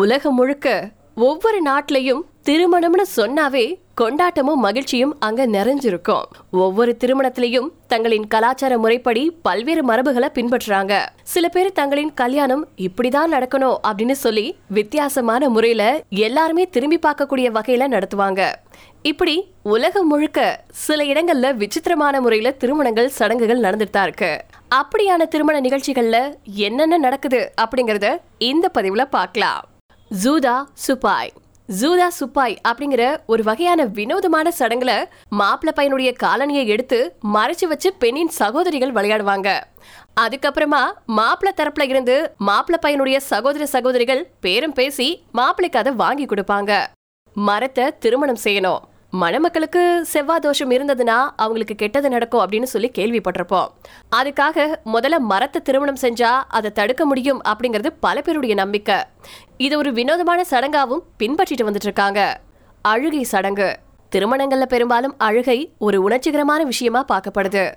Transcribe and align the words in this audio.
உலகம் 0.00 0.34
முழுக்க 0.34 0.68
ஒவ்வொரு 1.14 1.58
நாட்டிலையும் 1.66 2.22
திருமணம்னு 2.46 3.04
சொன்னாவே 3.16 3.64
கொண்டாட்டமும் 4.00 4.62
மகிழ்ச்சியும் 4.64 5.12
அங்க 5.18 5.46
நிறைஞ்சிருக்கும். 5.46 6.24
ஒவ்வொரு 6.50 6.96
திருமணத்திலையும் 7.04 7.68
தங்களின் 7.86 8.26
கலாச்சார 8.28 8.78
முறைப்படி 8.78 9.22
பல்வேறு 9.42 9.82
மரபுகளை 9.90 10.28
பின்பற்றுறாங்க. 10.38 10.94
சில 11.22 11.48
பேர் 11.48 11.70
தங்களின் 11.72 12.14
கல்யாணம் 12.14 12.64
இப்படிதான் 12.76 13.34
நடக்கணும் 13.36 13.76
அப்படின்னு 13.88 14.16
சொல்லி 14.24 14.46
வித்தியாசமான 14.68 15.48
முறையில 15.48 15.84
எல்லாருமே 16.08 16.66
திரும்பி 16.68 16.98
பார்க்கக்கூடிய 17.06 17.50
வகையில 17.58 17.88
நடத்துவாங்க. 17.94 18.52
இப்படி 19.02 19.36
உலகம் 19.62 20.06
முழுக்க 20.06 20.64
சில 20.86 21.04
இடங்கள்ல 21.04 21.54
விசித்திரமான 21.54 22.20
முறையில 22.20 22.50
திருமணங்கள் 22.50 23.14
சடங்குகள் 23.18 23.64
நடந்துட்டு 23.66 23.96
தான் 23.98 24.08
இருக்கு. 24.08 24.32
அப்படியான 24.74 25.28
திருமண 25.28 25.60
நிகழ்ச்சிகள்ல 25.60 26.18
என்னென்ன 26.44 26.98
நடக்குது 26.98 27.52
அப்படிங்கறத 27.60 28.16
இந்த 28.38 28.70
பதிவுல 28.78 29.04
பார்க்கலாம். 29.18 29.62
ஜூதா 30.22 30.54
சுப்பாய் 30.86 31.30
ஜூதா 31.68 32.06
சுப்பாய் 32.18 32.54
அப்படிங்கிற 32.68 33.02
ஒரு 33.26 33.42
வகையான 33.42 33.84
வினோதமான 33.96 34.48
சடங்குல 34.58 34.92
மாப்பிள்ள 35.40 35.70
பையனுடைய 35.78 36.10
காலனியை 36.22 36.64
எடுத்து 36.74 36.98
மறைச்சு 37.34 37.66
வச்சு 37.70 37.92
பெண்ணின் 38.02 38.32
சகோதரிகள் 38.40 38.92
விளையாடுவாங்க. 38.92 39.48
அதுக்கப்புறமா 40.20 40.82
மாப்பிள்ளை 41.18 41.52
தரப்புல 41.60 41.88
இருந்து 41.88 42.16
மாப்பிள்ள 42.48 42.78
பையனுடைய 42.86 43.16
சகோதர 43.16 43.66
சகோதரிகள் 43.66 44.22
பேரம் 44.40 44.72
பேசி 44.72 45.08
மாப்பிள்ளைக்கு 45.32 45.78
அதை 45.78 45.92
வாங்கி 45.92 46.26
கொடுப்பாங்க. 46.26 46.72
மரத்தை 47.36 47.86
திருமணம் 47.98 48.42
செய்யணும். 48.44 48.82
மணமக்களுக்கு 49.22 50.04
செவ்வாய் 50.04 50.40
தோஷம் 50.40 50.70
இருந்ததுன்னா 50.70 51.16
அவங்களுக்கு 51.36 51.74
கெட்டது 51.74 52.08
நடக்கும் 52.08 52.40
அப்படின்னு 52.40 52.68
சொல்லி 52.72 52.90
கேள்விப்பட்டிருப்போம். 52.98 53.68
அதுக்காக 54.16 54.64
முதல்ல 54.94 55.18
மரத்தை 55.18 55.62
திருமணம் 55.62 56.00
செஞ்சா 56.00 56.30
அதை 56.48 56.70
தடுக்க 56.70 57.04
முடியும் 57.04 57.40
அப்படிங்கிறது 57.50 57.90
பல 58.00 58.20
பேருடைய 58.20 58.54
நம்பிக்கை. 58.54 58.98
இது 59.56 59.78
ஒரு 59.78 59.92
வினோதமான 59.92 60.44
சடங்காவும் 60.50 61.04
பின்பற்றிட்டு 61.18 61.66
வந்துட்டு 61.68 61.88
இருக்காங்க 61.90 62.40
அழுகை 62.82 63.22
சடங்கு. 63.22 63.78
திருமணங்கள்ல 64.12 64.66
பெரும்பாலும் 64.66 65.14
அழுகை 65.18 65.58
ஒரு 65.78 66.00
உணர்ச்சிகரமான 66.08 66.62
விஷயமா 66.72 67.04
பார்க்கப்படுது. 67.12 67.72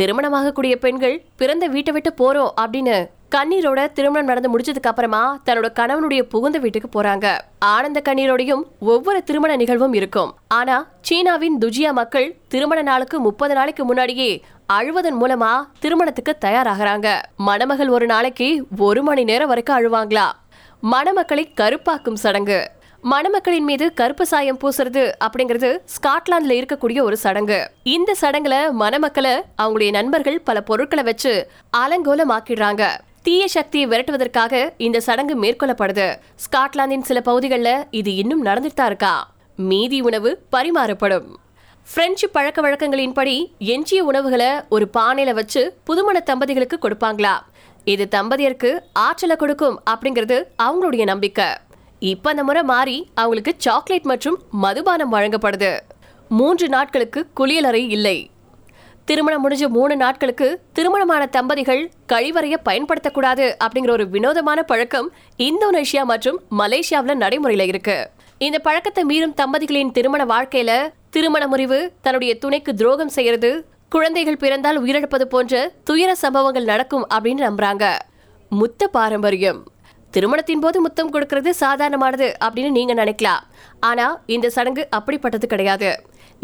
திருமணமாகக்கூடிய 0.00 0.74
பெண்கள் 0.76 1.16
பிறந்த 1.36 1.66
வீட்டை 1.66 1.94
விட்டு 1.94 2.12
போறோம் 2.20 2.52
அப்படின்னு 2.60 2.98
கண்ணீரோட 3.34 3.92
திருமணம் 3.92 4.26
நடந்து 4.26 4.58
முடிச்சதுக்கு 4.58 4.88
அப்புறமா 4.90 5.40
தன்னோட 5.46 5.68
கணவனுடைய 5.72 6.22
புகுந்த 6.22 6.58
வீட்டுக்கு 6.58 7.02
போறாங்க. 7.02 7.38
ஆனந்த 7.58 8.02
கண்ணீரோடையும் 8.04 8.62
ஒவ்வொரு 8.80 9.22
திருமண 9.22 9.56
நிகழ்வும் 9.56 9.92
இருக்கும். 9.92 10.34
ஆனா 10.48 10.86
சீனாவின் 11.00 11.58
துஜியா 11.60 11.92
மக்கள் 11.92 12.36
திருமண 12.48 12.82
நாளுக்கு 12.82 13.20
முப்பது 13.20 13.54
நாளைக்கு 13.54 13.84
முன்னாடியே 13.84 14.42
அழுவதன் 14.72 15.18
மூலமா 15.20 15.52
திருமணத்துக்கு 15.78 16.36
தயாராகிறாங்க. 16.44 17.22
மணமகள் 17.36 17.88
ஒரு 17.88 18.06
நாளைக்கு 18.06 18.66
ஒரு 18.78 19.02
மணி 19.02 19.24
நேரம் 19.24 19.48
வரைக்கும் 19.48 19.78
அழுவாங்களா? 19.78 20.26
மணமக்களை 20.82 21.46
கருப்பாக்கும் 21.54 22.16
சடங்கு. 22.16 22.70
மணமக்களின் 23.02 23.64
மீது 23.64 23.94
கருப்பு 23.94 24.26
சாயம் 24.26 24.58
பூசுறது 24.58 25.10
அப்படிங்கிறது 25.24 25.78
ஸ்காட்லாந்துல 25.94 26.56
இருக்கக்கூடிய 26.60 27.02
ஒரு 27.02 27.16
சடங்கு. 27.16 27.70
இந்த 27.82 28.14
சடங்குல 28.20 28.56
மணமக்களை 28.78 29.40
அவங்களுடைய 29.62 29.90
நண்பர்கள் 29.90 30.40
பல 30.40 30.60
பொருட்களை 30.60 31.04
வச்சு 31.04 31.50
அலங்கோலமாக்கிடுறாங்க. 31.76 32.88
தீய 33.22 33.48
சக்தியை 33.48 33.88
விரட்டுவதற்காக 33.88 34.70
இந்த 34.76 35.00
சடங்கு 35.00 35.42
மேற்கொள்ளப்படுது. 35.42 36.16
ஸ்காட்லாந்தின் 36.34 37.00
சில 37.00 37.20
பகுதிகளில் 37.20 37.86
இது 37.90 38.14
இன்னும் 38.14 38.44
நடந்துட்டு 38.44 38.74
தான் 38.74 38.86
இருக்கா. 38.86 39.32
மீதி 39.56 40.00
உணவு 40.00 40.42
பரிமாறப்படும். 40.52 41.24
பிரெஞ்சு 41.94 42.28
பழக்க 42.28 42.62
வழக்கங்களின்படி 42.62 43.46
எஞ்சிய 43.58 44.04
உணவுகளை 44.04 44.46
ஒரு 44.68 44.90
பானையில 44.94 45.34
வச்சு 45.34 45.76
புதுமண 45.84 46.20
தம்பதிகளுக்கு 46.20 46.78
கொடுப்பாங்களா? 46.82 47.38
இது 47.84 48.08
தம்பதியருக்கு 48.10 48.80
ஆற்றலை 48.92 49.36
கொடுக்கும் 49.36 49.82
அப்படிங்கிறது 49.90 50.44
அவங்களுடைய 50.62 51.02
நம்பிக்கை. 51.02 51.46
இப்ப 51.98 52.30
அந்த 52.30 52.44
முறை 52.44 52.62
மாறி 52.62 53.10
அவங்களுக்கு 53.14 53.54
சாக்லேட் 53.58 54.04
மற்றும் 54.04 54.42
மதுபானம் 54.50 55.12
வழங்கப்படுது. 55.12 55.78
மூன்று 56.28 56.68
நாட்களுக்கு 56.68 57.26
குளியலறை 57.40 57.88
இல்லை. 57.88 58.29
திருமணம் 59.10 59.44
முடிஞ்ச 59.44 59.66
மூணு 59.76 59.94
நாட்களுக்கு 59.96 60.48
திருமணமான 60.72 61.22
தம்பதிகள் 61.26 61.80
கழிவறைய 62.12 62.56
பயன்படுத்தக்கூடாது 62.68 63.46
அப்படிங்கிற 63.64 63.90
ஒரு 63.90 64.08
வினோதமான 64.08 64.62
பழக்கம் 64.62 65.08
இந்தோனேஷியா 65.46 66.02
மற்றும் 66.02 66.38
மலேசியாவுல 66.58 67.14
நடைமுறையில 67.22 67.66
இருக்கு. 67.66 67.96
இந்த 68.38 68.58
பழக்கத்தை 68.58 69.04
மீறும் 69.10 69.34
தம்பதிகளின் 69.40 69.90
திருமண 69.96 70.24
வாழ்க்கையில 70.24 70.70
திருமண 71.10 71.46
முறிவு 71.46 71.92
தன்னுடைய 72.00 72.38
துணைக்கு 72.38 72.74
துரோகம் 72.74 73.12
செய்யறது 73.16 73.50
குழந்தைகள் 73.88 74.40
பிறந்தால் 74.44 74.80
உயிரிழப்பது 74.82 75.26
போன்ற 75.34 75.72
துயர 75.84 76.14
சம்பவங்கள் 76.14 76.70
நடக்கும் 76.72 77.08
அப்படின்னு 77.14 77.44
நம்புறாங்க. 77.48 77.84
முத்த 78.50 78.88
பாரம்பரியம். 78.98 79.60
திருமணத்தின் 80.10 80.60
போது 80.60 80.80
முத்தம் 80.80 81.12
கொடுக்கறது 81.12 81.50
சாதாரணமானது 81.64 82.30
அப்படின்னு 82.44 82.70
நீங்க 82.70 82.94
நினைக்கலாம். 83.02 83.42
ஆனா 83.80 84.06
இந்த 84.26 84.50
சடங்கு 84.50 84.88
அப்படிப்பட்டது 84.96 85.46
கிடையாது. 85.46 85.92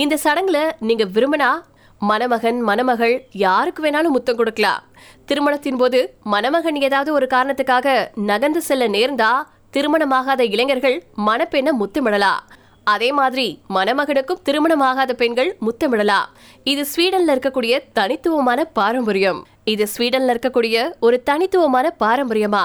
இந்த 0.05 0.19
சடங்குல 0.25 0.59
நீங்க 0.81 1.05
விரும்பினா 1.05 1.51
மணமகன் 1.99 2.61
மணமகள் 2.61 3.27
யாருக்கு 3.33 3.83
வேணாலும் 3.85 4.15
முத்தம் 4.17 4.37
கொடுக்கலாம். 4.37 4.83
திருமணத்தின் 5.25 5.77
போது 5.77 6.17
மணமகன் 6.23 6.75
ஏதாவது 6.75 7.13
ஒரு 7.13 7.27
காரணத்துக்காக 7.31 8.09
நகர்ந்து 8.15 8.63
செல்ல 8.63 8.89
நேர்ந்தா 8.89 9.31
திருமணமாகாத 9.73 10.41
இளைஞர்கள் 10.41 11.03
மணப்பெண்ணை 11.27 11.73
முத்தமிடலாம். 11.81 12.43
அதே 12.85 13.13
மாதிரி 13.13 13.61
மணமகனுக்கும் 13.75 14.43
திருமணமாகாத 14.45 15.13
பெண்கள் 15.13 15.57
முத்தமிடலாம். 15.61 16.29
இது 16.65 16.87
ஸ்வீடன்ல 16.97 17.35
இருக்கக்கூடிய 17.35 17.79
தனித்துவமான 17.93 18.65
பாரம்பரியம். 18.65 19.47
இது 19.65 19.87
ஸ்வீடன்ல 19.97 20.35
இருக்கக்கூடிய 20.35 20.93
ஒரு 21.01 21.23
தனித்துவமான 21.23 21.95
பாரம்பரியமா? 22.01 22.65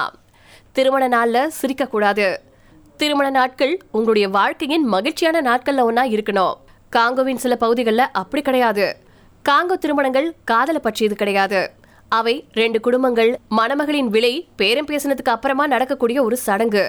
திருமண 0.72 1.08
நாள்ல 1.08 1.46
சிரிக்க 1.46 1.86
கூடாது 1.86 2.40
திருமண 2.96 3.30
நாட்கள் 3.30 3.80
உங்களுடைய 3.90 4.28
வாழ்க்கையின் 4.28 4.84
மகிழ்ச்சியான 4.84 5.40
நாட்கள்ல 5.40 5.86
ஒன்னா 5.88 6.04
இருக்கணும். 6.14 6.54
காங்கோவின் 6.96 7.42
சில 7.44 7.56
பகுதிகளில் 7.56 8.12
அப்படி 8.12 8.42
கிடையாது. 8.42 8.86
காங்கோ 9.48 9.76
திருமணங்கள் 9.82 10.26
காதலை 10.50 10.80
பற்றியது 10.82 11.14
கிடையாது. 11.20 11.60
அவை 12.18 12.34
ரெண்டு 12.58 12.78
குடும்பங்கள் 12.86 13.30
மணமகளின் 13.58 14.10
விலை 14.14 14.30
பேரம் 14.60 14.88
பேசினதுக்கு 14.90 15.32
அப்புறமா 15.34 15.64
நடக்கக்கூடிய 15.72 16.18
ஒரு 16.26 16.36
சடங்கு. 16.46 16.84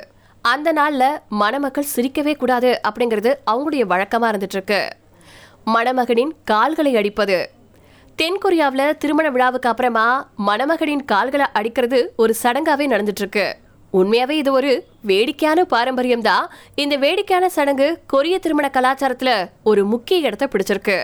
அந்த 0.51 0.73
நாள்ல 0.79 1.03
மணமக்கள் 1.41 1.89
சிரிக்கவே 1.93 2.33
கூடாது 2.41 2.71
அப்படிங்கிறது 2.87 3.31
அவங்களுடைய 3.51 3.85
வழக்கமா 3.93 4.29
இருந்துட்டு 4.31 4.57
இருக்கு 4.57 4.81
மணமகனின் 5.75 6.33
கால்களை 6.51 6.91
அடிப்பது. 7.01 7.39
தென்கொரியாவில் 8.19 8.85
திருமண 9.01 9.27
விழாவுக்கு 9.35 9.71
அப்புறமா 9.71 10.05
மணமகனின் 10.49 11.03
கால்களை 11.13 11.47
அடிக்கிறது 11.59 11.99
ஒரு 12.23 12.35
சடங்காவே 12.43 12.87
நடந்துட்டு 12.93 13.25
இருக்கு 13.25 13.47
உண்மையாவே 13.99 14.35
இது 14.43 14.51
ஒரு 14.59 14.71
வேடிக்கையான 15.09 15.65
பாரம்பரியம் 15.73 16.27
தான் 16.29 16.45
இந்த 16.83 16.95
வேடிக்கையான 17.03 17.49
சடங்கு 17.57 17.89
கொரிய 18.13 18.37
திருமண 18.45 18.67
கலாச்சாரத்துல 18.77 19.31
ஒரு 19.71 19.81
முக்கிய 19.85 20.27
இடத்தை 20.27 20.47
பிடிச்சிருக்கு. 20.53 20.99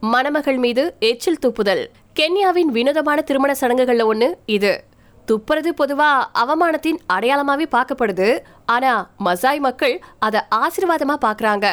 மணமகள் 0.00 0.56
மீது 0.56 0.94
எச்சில் 0.98 1.38
துப்புதல். 1.38 1.90
கென்யாவின் 2.20 2.70
வினோதமான 2.76 3.20
திருமண 3.20 3.54
சடங்குகள்ல 3.60 4.06
ஒண்ணு 4.12 4.34
இது. 4.46 4.84
துப்புறது 5.28 5.70
பொதுவா 5.78 6.24
அவமானத்தின் 6.34 6.98
அடையாளமாவே 7.12 7.66
பார்க்கப்படுது. 7.70 8.38
ஆனா 8.66 9.10
மசாய் 9.24 9.58
மக்கள் 9.58 10.00
அதை 10.18 10.40
ஆசீர்வாதமா 10.50 11.16
பாக்குறாங்க 11.20 11.66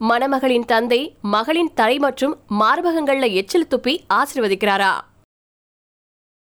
மணமகளின் 0.00 0.64
தந்தை 0.64 1.16
மகளின் 1.22 1.70
தலை 1.74 1.98
மற்றும் 1.98 2.38
மார்பகங்கள்ல 2.60 3.32
எச்சில் 3.32 3.66
துப்பி 3.70 4.04
ஆசிர்வதிக்கிறாரா? 4.14 4.92